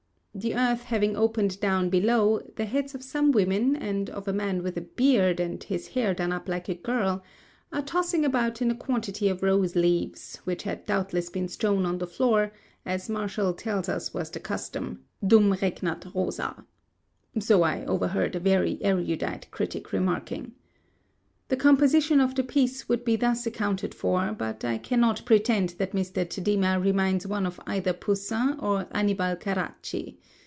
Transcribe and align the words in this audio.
The 0.33 0.55
earth 0.55 0.83
having 0.83 1.17
opened 1.17 1.59
down 1.59 1.89
below, 1.89 2.39
the 2.55 2.63
heads 2.63 2.95
of 2.95 3.03
some 3.03 3.31
women, 3.31 3.75
and 3.75 4.09
of 4.09 4.29
a 4.29 4.33
man 4.33 4.63
with 4.63 4.77
a 4.77 4.81
beard 4.81 5.41
and 5.41 5.61
his 5.61 5.89
hair 5.89 6.13
done 6.13 6.31
up 6.31 6.47
like 6.47 6.69
a 6.69 6.73
girl, 6.73 7.21
are 7.73 7.81
tossing 7.81 8.23
about 8.23 8.61
in 8.61 8.71
a 8.71 8.75
quantity 8.75 9.27
of 9.27 9.43
rose 9.43 9.75
leaves, 9.75 10.37
which 10.45 10.63
had 10.63 10.85
doubtless 10.85 11.29
been 11.29 11.49
strown 11.49 11.85
on 11.85 11.97
the 11.97 12.07
floor, 12.07 12.53
as 12.85 13.09
Martial 13.09 13.53
tells 13.53 13.89
us 13.89 14.13
was 14.13 14.31
the 14.31 14.39
custom, 14.39 15.03
dum 15.27 15.51
regnat 15.51 16.09
rosa. 16.15 16.65
So 17.37 17.63
I 17.63 17.83
overheard 17.85 18.33
a 18.33 18.39
very 18.39 18.79
erudite 18.81 19.51
critic 19.51 19.91
remarking. 19.91 20.53
The 21.49 21.57
composition 21.57 22.21
of 22.21 22.33
the 22.33 22.43
piece 22.45 22.87
would 22.87 23.03
be 23.03 23.17
thus 23.17 23.45
accounted 23.45 23.93
for; 23.93 24.31
but 24.31 24.63
I 24.63 24.77
cannot 24.77 25.25
pretend 25.25 25.71
that 25.79 25.91
Mr. 25.91 26.25
Tadema 26.25 26.81
reminds 26.81 27.27
one 27.27 27.45
of 27.45 27.59
either 27.67 27.91
Poussin 27.91 28.57
or 28.57 28.87
Annibale 28.93 29.35
Carracci. 29.35 30.15